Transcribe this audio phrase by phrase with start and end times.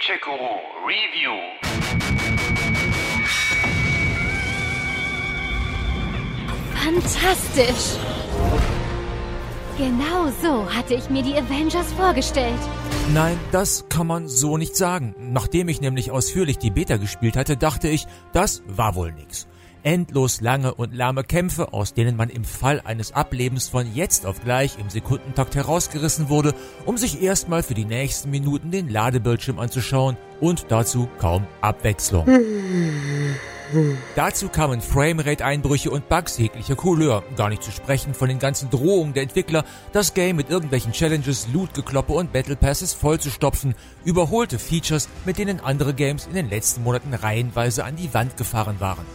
[0.00, 1.36] Feature Guru Review.
[6.74, 7.98] Fantastisch!
[9.76, 12.58] Genau so hatte ich mir die Avengers vorgestellt.
[13.12, 15.14] Nein, das kann man so nicht sagen.
[15.18, 19.48] Nachdem ich nämlich ausführlich die Beta gespielt hatte, dachte ich, das war wohl nix.
[19.82, 24.42] Endlos lange und lahme Kämpfe, aus denen man im Fall eines Ablebens von jetzt auf
[24.42, 26.54] gleich im Sekundentakt herausgerissen wurde,
[26.86, 32.26] um sich erstmal für die nächsten Minuten den Ladebildschirm anzuschauen und dazu kaum Abwechslung.
[34.16, 39.14] Dazu kamen Framerate-Einbrüche und Bugs jeglicher Couleur, gar nicht zu sprechen von den ganzen Drohungen
[39.14, 43.74] der Entwickler, das Game mit irgendwelchen Challenges, Loot-Gekloppe und Battle Passes vollzustopfen,
[44.04, 48.80] überholte Features, mit denen andere Games in den letzten Monaten reihenweise an die Wand gefahren
[48.80, 49.06] waren.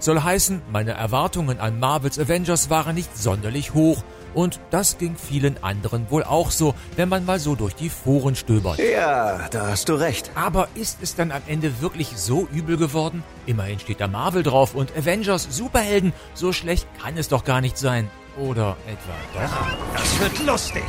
[0.00, 4.02] Soll heißen, meine Erwartungen an Marvels Avengers waren nicht sonderlich hoch,
[4.34, 8.36] und das ging vielen anderen wohl auch so, wenn man mal so durch die Foren
[8.36, 8.78] stöbert.
[8.78, 10.30] Ja, da hast du recht.
[10.34, 13.24] Aber ist es dann am Ende wirklich so übel geworden?
[13.46, 16.12] Immerhin steht da Marvel drauf und Avengers Superhelden.
[16.34, 18.08] So schlecht kann es doch gar nicht sein.
[18.38, 19.96] Oder etwa doch?
[19.96, 20.84] Das wird lustig.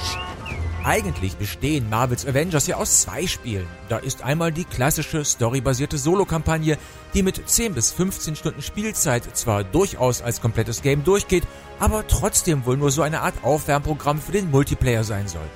[0.84, 3.68] Eigentlich bestehen Marvels Avengers ja aus zwei Spielen.
[3.88, 6.76] Da ist einmal die klassische storybasierte Solo-Kampagne,
[7.14, 11.44] die mit 10 bis 15 Stunden Spielzeit zwar durchaus als komplettes Game durchgeht,
[11.80, 15.48] aber trotzdem wohl nur so eine Art Aufwärmprogramm für den Multiplayer sein soll.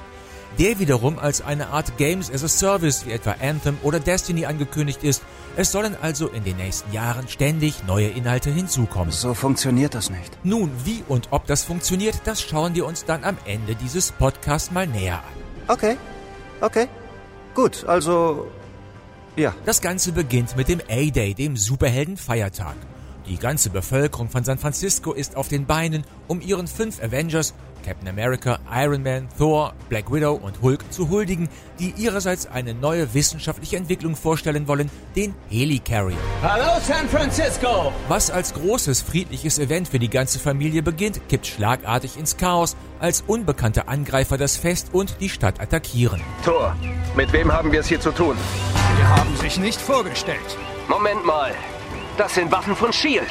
[0.58, 5.04] Der wiederum als eine Art Games as a Service wie etwa Anthem oder Destiny angekündigt
[5.04, 5.22] ist.
[5.58, 9.12] Es sollen also in den nächsten Jahren ständig neue Inhalte hinzukommen.
[9.12, 10.38] So funktioniert das nicht.
[10.44, 14.72] Nun, wie und ob das funktioniert, das schauen wir uns dann am Ende dieses Podcasts
[14.72, 15.74] mal näher an.
[15.74, 15.98] Okay,
[16.62, 16.88] okay.
[17.54, 18.48] Gut, also...
[19.36, 19.54] Ja.
[19.66, 22.76] Das Ganze beginnt mit dem A-Day, dem Superheldenfeiertag.
[23.28, 27.54] Die ganze Bevölkerung von San Francisco ist auf den Beinen, um ihren fünf Avengers,
[27.86, 31.48] Captain America, Iron Man, Thor, Black Widow und Hulk zu huldigen,
[31.80, 36.18] die ihrerseits eine neue wissenschaftliche Entwicklung vorstellen wollen, den Helicarrier.
[36.42, 37.94] Hallo San Francisco!
[38.08, 43.24] Was als großes friedliches Event für die ganze Familie beginnt, kippt schlagartig ins Chaos, als
[43.28, 46.22] unbekannte Angreifer das Fest und die Stadt attackieren.
[46.44, 46.76] Thor,
[47.16, 48.36] mit wem haben wir es hier zu tun?
[48.98, 50.58] Die haben sich nicht vorgestellt.
[50.88, 51.52] Moment mal.
[52.18, 53.28] Das sind Waffen von Shield.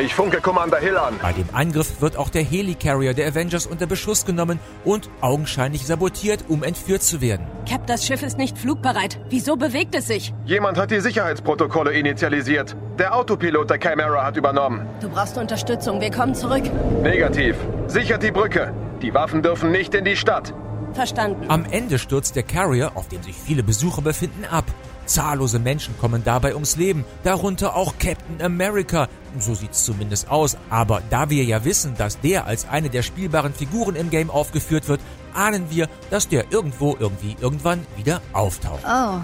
[0.00, 1.14] Ich funke Commander Hill an.
[1.20, 6.44] Bei dem Angriff wird auch der Helicarrier der Avengers unter Beschuss genommen und augenscheinlich sabotiert,
[6.46, 7.46] um entführt zu werden.
[7.68, 9.18] Cap, das Schiff ist nicht flugbereit.
[9.28, 10.32] Wieso bewegt es sich?
[10.44, 12.76] Jemand hat die Sicherheitsprotokolle initialisiert.
[12.96, 14.86] Der Autopilot der Chimera hat übernommen.
[15.00, 16.00] Du brauchst Unterstützung.
[16.00, 16.62] Wir kommen zurück.
[17.02, 17.56] Negativ.
[17.88, 18.72] Sichert die Brücke.
[19.02, 20.54] Die Waffen dürfen nicht in die Stadt.
[20.98, 21.48] Verstanden.
[21.48, 24.64] Am Ende stürzt der Carrier, auf dem sich viele Besucher befinden, ab.
[25.06, 29.08] Zahllose Menschen kommen dabei ums Leben, darunter auch Captain America.
[29.38, 30.56] So sieht's zumindest aus.
[30.70, 34.88] Aber da wir ja wissen, dass der als eine der spielbaren Figuren im Game aufgeführt
[34.88, 35.00] wird,
[35.34, 38.82] ahnen wir, dass der irgendwo irgendwie irgendwann wieder auftaucht.
[38.84, 39.20] Oh.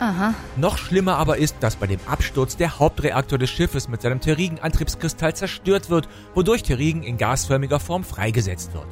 [0.00, 0.34] Aha.
[0.56, 5.34] Noch schlimmer aber ist, dass bei dem Absturz der Hauptreaktor des Schiffes mit seinem Terrigen-Antriebskristall
[5.34, 8.86] zerstört wird, wodurch Terrigen in gasförmiger Form freigesetzt wird.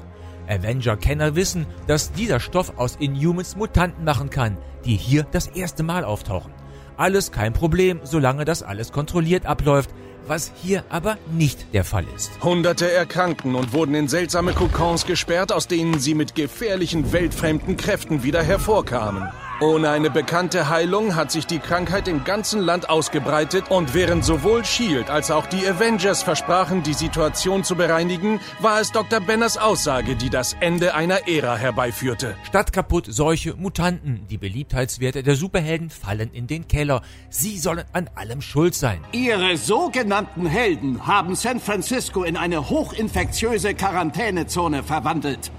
[0.48, 6.04] Avenger-Kenner wissen, dass dieser Stoff aus Inhumans Mutanten machen kann, die hier das erste Mal
[6.04, 6.52] auftauchen.
[6.96, 9.90] Alles kein Problem, solange das alles kontrolliert abläuft,
[10.26, 12.32] was hier aber nicht der Fall ist.
[12.42, 18.22] Hunderte erkrankten und wurden in seltsame Kokons gesperrt, aus denen sie mit gefährlichen, weltfremden Kräften
[18.22, 19.28] wieder hervorkamen.
[19.58, 24.66] Ohne eine bekannte Heilung hat sich die Krankheit im ganzen Land ausgebreitet und während sowohl
[24.66, 29.18] Shield als auch die Avengers versprachen, die Situation zu bereinigen, war es Dr.
[29.20, 32.36] Banners Aussage, die das Ende einer Ära herbeiführte.
[32.46, 34.26] Stadt kaputt, Seuche, Mutanten.
[34.28, 37.00] Die Beliebtheitswerte der Superhelden fallen in den Keller.
[37.30, 39.00] Sie sollen an allem schuld sein.
[39.12, 45.50] Ihre sogenannten Helden haben San Francisco in eine hochinfektiöse Quarantänezone verwandelt.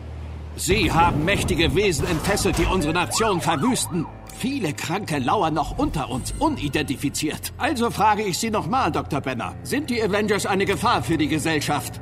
[0.59, 4.07] Sie haben mächtige Wesen entfesselt, die unsere Nation verwüsten.
[4.39, 7.53] Viele Kranke lauern noch unter uns, unidentifiziert.
[7.59, 9.21] Also frage ich Sie nochmal, Dr.
[9.21, 9.55] Benner.
[9.61, 12.01] Sind die Avengers eine Gefahr für die Gesellschaft?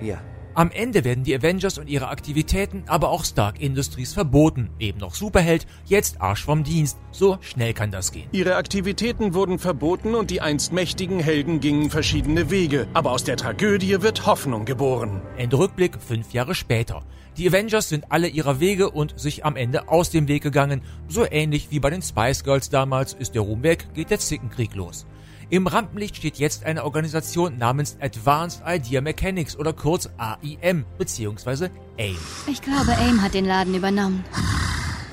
[0.00, 0.20] Ja.
[0.54, 4.70] Am Ende werden die Avengers und ihre Aktivitäten, aber auch Stark Industries verboten.
[4.80, 6.98] Eben noch Superheld, jetzt Arsch vom Dienst.
[7.12, 8.28] So schnell kann das gehen.
[8.32, 12.88] Ihre Aktivitäten wurden verboten und die einst mächtigen Helden gingen verschiedene Wege.
[12.94, 15.22] Aber aus der Tragödie wird Hoffnung geboren.
[15.36, 17.04] Endrückblick fünf Jahre später.
[17.40, 20.82] Die Avengers sind alle ihrer Wege und sich am Ende aus dem Weg gegangen.
[21.08, 24.74] So ähnlich wie bei den Spice Girls damals ist der Ruhm weg, geht der Zickenkrieg
[24.74, 25.06] los.
[25.48, 31.70] Im Rampenlicht steht jetzt eine Organisation namens Advanced Idea Mechanics oder kurz AIM bzw.
[31.96, 32.18] AIM.
[32.46, 34.22] Ich glaube, AIM hat den Laden übernommen.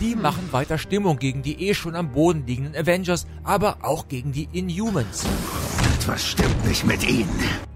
[0.01, 4.33] Die machen weiter Stimmung gegen die eh schon am Boden liegenden Avengers, aber auch gegen
[4.33, 5.25] die Inhumans.
[6.07, 7.27] Etwas stimmt nicht mit ihnen.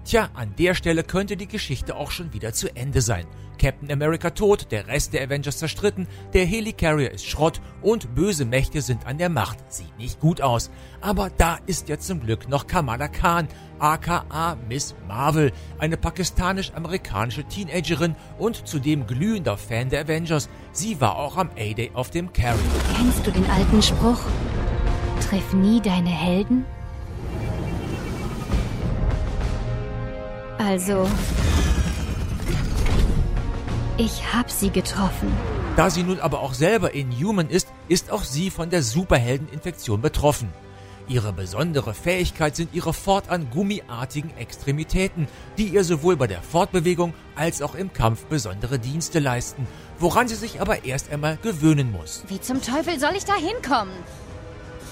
[0.06, 3.26] Tja, an der Stelle könnte die Geschichte auch schon wieder zu Ende sein.
[3.60, 8.80] Captain America tot, der Rest der Avengers zerstritten, der Helicarrier ist Schrott und böse Mächte
[8.80, 9.58] sind an der Macht.
[9.70, 10.70] Sieht nicht gut aus.
[11.02, 13.48] Aber da ist ja zum Glück noch Kamala Khan,
[13.78, 20.48] aka Miss Marvel, eine pakistanisch-amerikanische Teenagerin und zudem glühender Fan der Avengers.
[20.72, 22.58] Sie war auch am A-Day auf dem Carry.
[22.96, 24.20] Kennst du den alten Spruch?
[25.20, 26.64] Triff nie deine Helden?
[30.64, 31.08] Also,
[33.96, 35.32] ich hab sie getroffen.
[35.74, 40.52] Da sie nun aber auch selber Inhuman ist, ist auch sie von der Superheldeninfektion betroffen.
[41.08, 45.26] Ihre besondere Fähigkeit sind ihre fortan gummiartigen Extremitäten,
[45.58, 49.66] die ihr sowohl bei der Fortbewegung als auch im Kampf besondere Dienste leisten,
[49.98, 52.22] woran sie sich aber erst einmal gewöhnen muss.
[52.28, 53.94] Wie zum Teufel soll ich da hinkommen?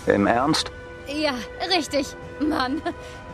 [0.09, 0.73] Im Ernst?
[1.15, 1.35] Ja,
[1.75, 2.07] richtig.
[2.41, 2.81] Mann,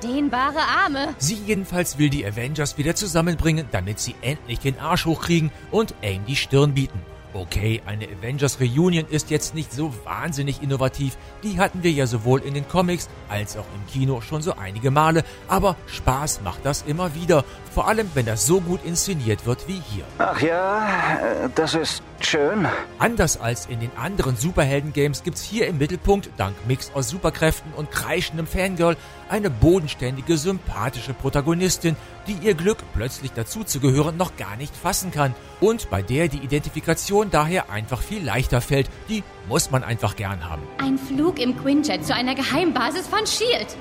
[0.02, 1.14] dehnbare Arme.
[1.18, 6.24] Sie jedenfalls will die Avengers wieder zusammenbringen, damit sie endlich den Arsch hochkriegen und AIM
[6.26, 7.00] die Stirn bieten.
[7.34, 11.18] Okay, eine Avengers Reunion ist jetzt nicht so wahnsinnig innovativ.
[11.42, 14.90] Die hatten wir ja sowohl in den Comics als auch im Kino schon so einige
[14.90, 15.22] Male.
[15.46, 17.44] Aber Spaß macht das immer wieder.
[17.74, 20.04] Vor allem, wenn das so gut inszeniert wird wie hier.
[20.16, 22.66] Ach ja, äh, das ist schön.
[22.98, 27.90] Anders als in den anderen Superhelden-Games gibt's hier im Mittelpunkt, dank Mix aus Superkräften und
[27.90, 28.96] kreischendem Fangirl,
[29.28, 31.96] eine bodenständige, sympathische Protagonistin,
[32.26, 37.30] die ihr Glück, plötzlich dazuzugehören, noch gar nicht fassen kann und bei der die Identifikation
[37.30, 38.88] daher einfach viel leichter fällt.
[39.08, 40.62] Die muss man einfach gern haben.
[40.78, 43.74] Ein Flug im Quinjet zu einer Geheimbasis von S.H.I.E.L.D.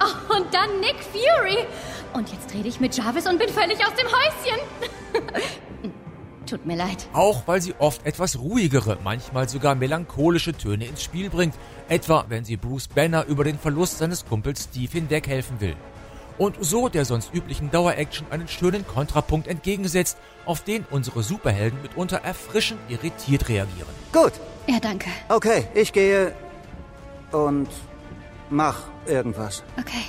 [0.00, 1.58] Oh, und dann Nick Fury.
[2.12, 5.92] Und jetzt rede ich mit Jarvis und bin völlig aus dem Häuschen.
[6.46, 7.06] Tut mir leid.
[7.12, 11.54] Auch weil sie oft etwas ruhigere, manchmal sogar melancholische Töne ins Spiel bringt,
[11.88, 15.74] etwa wenn sie Bruce Banner über den Verlust seines Kumpels Steve hinweg helfen will.
[16.36, 22.18] Und so der sonst üblichen Daueraction einen schönen Kontrapunkt entgegensetzt, auf den unsere Superhelden mitunter
[22.18, 23.88] erfrischend irritiert reagieren.
[24.12, 24.32] Gut,
[24.66, 25.08] Ja, danke.
[25.28, 26.34] okay, ich gehe
[27.32, 27.68] und
[28.50, 29.62] mach irgendwas.
[29.78, 30.04] Okay.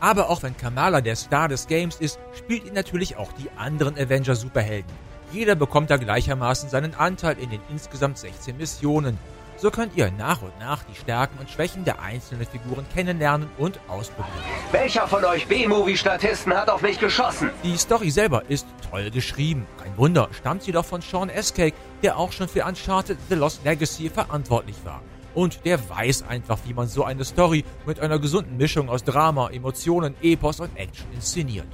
[0.00, 3.96] Aber auch wenn Kamala der Star des Games ist, spielt ihn natürlich auch die anderen
[3.98, 4.90] Avenger-Superhelden.
[5.34, 9.18] Jeder bekommt da gleichermaßen seinen Anteil in den insgesamt 16 Missionen.
[9.56, 13.80] So könnt ihr nach und nach die Stärken und Schwächen der einzelnen Figuren kennenlernen und
[13.88, 14.44] ausprobieren.
[14.70, 17.50] Welcher von euch B-Movie-Statisten hat auf mich geschossen?
[17.64, 19.66] Die Story selber ist toll geschrieben.
[19.82, 24.10] Kein Wunder, stammt jedoch von Sean Escake, der auch schon für Uncharted The Lost Legacy
[24.10, 25.02] verantwortlich war.
[25.34, 29.50] Und der weiß einfach, wie man so eine Story mit einer gesunden Mischung aus Drama,
[29.50, 31.66] Emotionen, Epos und Action inszeniert.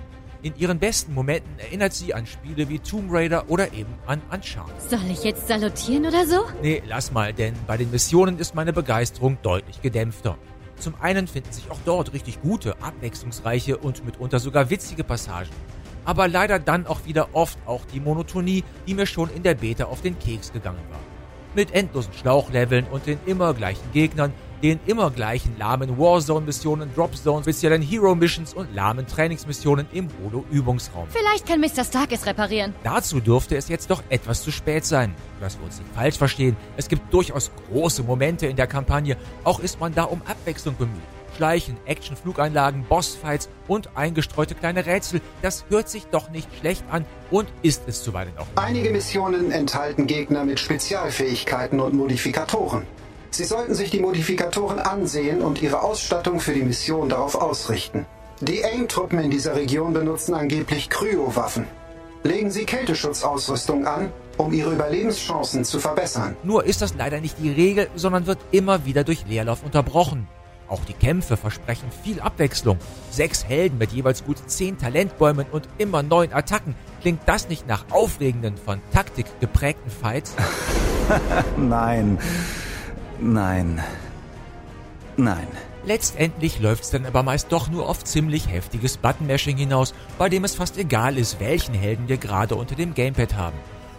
[0.43, 4.81] In ihren besten Momenten erinnert sie an Spiele wie Tomb Raider oder eben an Uncharted.
[4.89, 6.47] Soll ich jetzt salutieren oder so?
[6.63, 10.39] Nee, lass mal, denn bei den Missionen ist meine Begeisterung deutlich gedämpfter.
[10.79, 15.51] Zum einen finden sich auch dort richtig gute, abwechslungsreiche und mitunter sogar witzige Passagen.
[16.07, 19.85] Aber leider dann auch wieder oft auch die Monotonie, die mir schon in der Beta
[19.85, 21.01] auf den Keks gegangen war.
[21.55, 27.83] Mit endlosen Schlauchleveln und den immer gleichen Gegnern, den immer gleichen lahmen Warzone-Missionen, Dropzone, speziellen
[27.83, 31.09] Hero-Missions und lahmen Trainingsmissionen im Holo-Übungsraum.
[31.11, 31.85] Vielleicht kann Mr.
[31.85, 32.75] Stark es reparieren.
[32.85, 35.15] Dazu dürfte es jetzt doch etwas zu spät sein.
[35.41, 39.61] Dass wir uns nicht falsch verstehen, es gibt durchaus große Momente in der Kampagne, auch
[39.61, 41.01] ist man da um Abwechslung bemüht.
[41.37, 47.07] Schleichen, Action, Flugeinlagen, Bossfights und eingestreute kleine Rätsel, das hört sich doch nicht schlecht an
[47.31, 48.47] und ist es zuweilen auch.
[48.57, 52.83] Einige Missionen enthalten Gegner mit Spezialfähigkeiten und Modifikatoren.
[53.31, 58.07] Sie sollten sich die Modifikatoren ansehen und ihre Ausstattung für die Mission darauf ausrichten.
[58.41, 61.67] Die AIM-Truppen in dieser Region benutzen angeblich Kryowaffen.
[62.23, 66.37] Legen Sie Kälteschutzausrüstung an, um Ihre Überlebenschancen zu verbessern.
[66.43, 70.27] Nur ist das leider nicht die Regel, sondern wird immer wieder durch Leerlauf unterbrochen.
[70.69, 72.79] Auch die Kämpfe versprechen viel Abwechslung.
[73.11, 76.75] Sechs Helden mit jeweils gut zehn Talentbäumen und immer neuen Attacken.
[77.01, 80.35] Klingt das nicht nach aufregenden, von Taktik geprägten Fights?
[81.57, 82.19] Nein.
[83.21, 83.83] Nein.
[85.17, 85.47] Nein.
[85.85, 90.55] Letztendlich läuft's dann aber meist doch nur auf ziemlich heftiges Buttonmashing hinaus, bei dem es
[90.55, 93.57] fast egal ist, welchen Helden wir gerade unter dem Gamepad haben.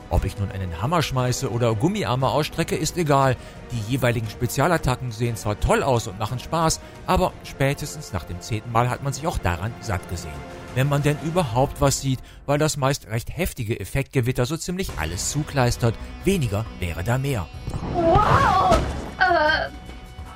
[0.09, 3.37] Ob ich nun einen Hammer schmeiße oder Gummiarme ausstrecke, ist egal.
[3.71, 8.71] Die jeweiligen Spezialattacken sehen zwar toll aus und machen Spaß, aber spätestens nach dem zehnten
[8.71, 10.31] Mal hat man sich auch daran satt gesehen.
[10.75, 15.31] Wenn man denn überhaupt was sieht, weil das meist recht heftige Effektgewitter so ziemlich alles
[15.31, 15.95] zukleistert.
[16.25, 17.47] Weniger wäre da mehr.
[17.93, 19.00] Wow!
[19.41, 19.69] Äh,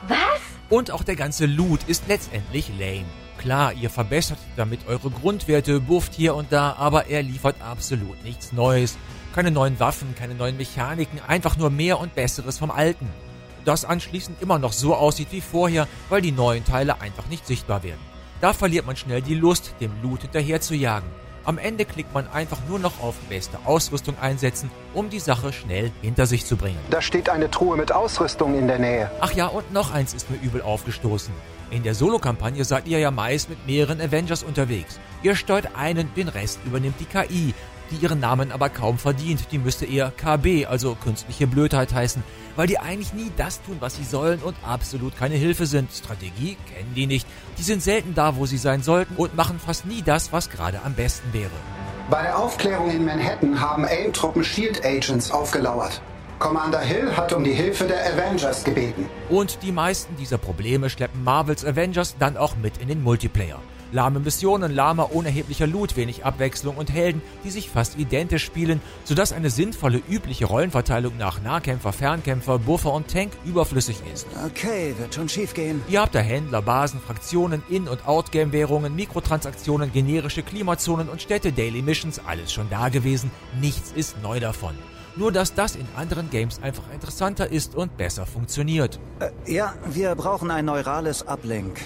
[0.07, 0.41] was?
[0.69, 3.05] Und auch der ganze Loot ist letztendlich lame.
[3.37, 8.51] Klar, ihr verbessert damit eure Grundwerte, bufft hier und da, aber er liefert absolut nichts
[8.51, 8.97] Neues.
[9.35, 13.09] Keine neuen Waffen, keine neuen Mechaniken, einfach nur mehr und Besseres vom Alten.
[13.65, 17.83] Das anschließend immer noch so aussieht wie vorher, weil die neuen Teile einfach nicht sichtbar
[17.83, 17.99] werden.
[18.41, 21.07] Da verliert man schnell die Lust, dem Loot hinterher zu jagen.
[21.45, 25.91] Am Ende klickt man einfach nur noch auf beste Ausrüstung einsetzen, um die Sache schnell
[26.01, 26.79] hinter sich zu bringen.
[26.89, 29.11] Da steht eine Truhe mit Ausrüstung in der Nähe.
[29.21, 31.33] Ach ja, und noch eins ist mir übel aufgestoßen.
[31.69, 34.99] In der Solo-Kampagne seid ihr ja meist mit mehreren Avengers unterwegs.
[35.21, 37.53] Ihr steuert einen, den Rest übernimmt die KI,
[37.91, 39.47] die ihren Namen aber kaum verdient.
[39.51, 42.23] Die müsste eher KB, also künstliche Blödheit heißen,
[42.55, 45.91] weil die eigentlich nie das tun, was sie sollen und absolut keine Hilfe sind.
[45.91, 47.27] Strategie kennen die nicht.
[47.57, 50.81] Die sind selten da, wo sie sein sollten und machen fast nie das, was gerade
[50.83, 51.51] am besten wäre.
[52.09, 56.01] Bei der Aufklärung in Manhattan haben AIM-Truppen Shield Agents aufgelauert.
[56.37, 59.09] Commander Hill hat um die Hilfe der Avengers gebeten.
[59.29, 63.59] Und die meisten dieser Probleme schleppen Marvels Avengers dann auch mit in den Multiplayer.
[63.91, 69.31] Lahme Missionen, lahmer unerheblicher Loot, wenig Abwechslung und Helden, die sich fast identisch spielen, sodass
[69.31, 74.27] eine sinnvolle übliche Rollenverteilung nach Nahkämpfer, Fernkämpfer, Buffer und Tank überflüssig ist.
[74.45, 75.81] Okay, wird schon schief gehen.
[75.87, 81.81] Ihr habt da Händler, Basen, Fraktionen, In- und Outgame-Währungen, Mikrotransaktionen, generische Klimazonen und Städte, Daily
[81.81, 83.31] Missions, alles schon da gewesen.
[83.61, 84.75] Nichts ist neu davon.
[85.17, 88.99] Nur dass das in anderen Games einfach interessanter ist und besser funktioniert.
[89.19, 91.79] Äh, ja, wir brauchen ein neurales Uplink.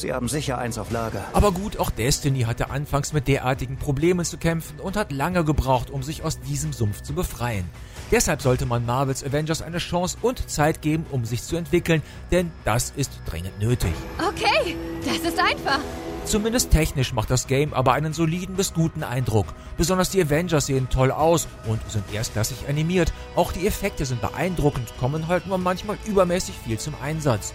[0.00, 1.24] Sie haben sicher eins auf Lager.
[1.32, 5.90] Aber gut, auch Destiny hatte anfangs mit derartigen Problemen zu kämpfen und hat lange gebraucht,
[5.90, 7.64] um sich aus diesem Sumpf zu befreien.
[8.10, 12.02] Deshalb sollte man Marvels Avengers eine Chance und Zeit geben, um sich zu entwickeln,
[12.32, 13.92] denn das ist dringend nötig.
[14.18, 15.80] Okay, das ist einfach.
[16.24, 19.46] Zumindest technisch macht das Game aber einen soliden bis guten Eindruck.
[19.76, 23.12] Besonders die Avengers sehen toll aus und sind erstklassig animiert.
[23.36, 27.52] Auch die Effekte sind beeindruckend, kommen halt nur manchmal übermäßig viel zum Einsatz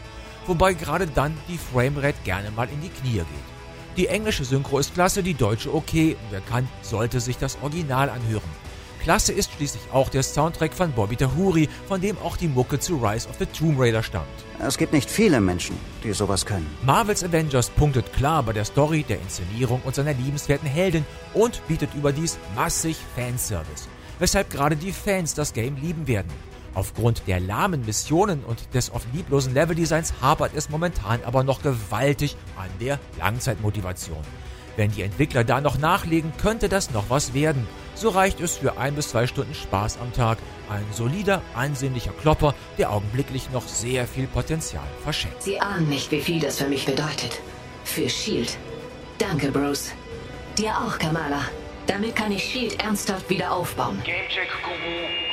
[0.47, 3.55] wobei gerade dann die Framerate gerne mal in die Knie geht.
[3.97, 8.65] Die englische Synchro ist klasse, die deutsche okay, wer kann, sollte sich das Original anhören.
[9.05, 12.95] Klasse ist schließlich auch der Soundtrack von Bobby Tahuri, von dem auch die Mucke zu
[12.97, 14.25] Rise of the Tomb Raider stammt.
[14.59, 16.65] Es gibt nicht viele Menschen, die sowas können.
[16.83, 21.93] Marvels Avengers punktet klar bei der Story, der Inszenierung und seiner liebenswerten Heldin und bietet
[21.93, 23.87] überdies massig Fanservice,
[24.17, 26.31] weshalb gerade die Fans das Game lieben werden.
[26.75, 32.36] Aufgrund der lahmen Missionen und des oft lieblosen Leveldesigns hapert es momentan aber noch gewaltig
[32.58, 34.22] an der Langzeitmotivation.
[34.75, 37.65] Wenn die Entwickler da noch nachlegen, könnte das noch was werden.
[37.96, 40.38] So reicht es für ein bis zwei Stunden Spaß am Tag.
[40.70, 45.41] Ein solider, ansehnlicher Klopper, der augenblicklich noch sehr viel Potenzial verschenkt.
[45.41, 47.39] Sie ahnen nicht, wie viel das für mich bedeutet.
[47.86, 48.58] Für Shield.
[49.17, 49.94] Danke, Bruce.
[50.58, 51.44] Dir auch, Kamala.
[51.88, 54.01] Damit kann ich Shield ernsthaft wieder aufbauen.
[54.03, 55.25] Gamecheck, Guru.